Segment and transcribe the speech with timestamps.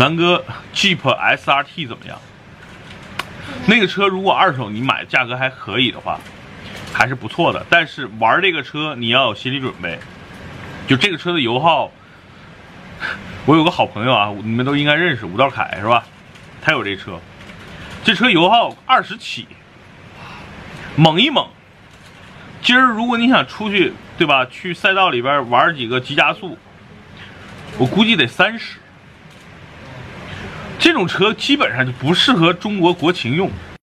[0.00, 2.18] 南哥，Jeep SRT 怎么样？
[3.66, 6.18] 那个车如果二手你买，价格还可以的话，
[6.90, 7.66] 还是不错的。
[7.68, 9.98] 但是玩这个车你要有心理准备，
[10.88, 11.92] 就这个车的油耗，
[13.44, 16.02] 我有个好朋友啊，你们都应该认识，吴道凯是吧？
[16.62, 17.20] 他有这车，
[18.02, 19.46] 这车油耗二十起，
[20.96, 21.46] 猛一猛。
[22.62, 24.46] 今儿如果你想出去，对吧？
[24.46, 26.56] 去赛道里边玩几个急加速，
[27.76, 28.78] 我估计得三十。
[30.80, 33.50] 这种车基本上就不适合中国国情用。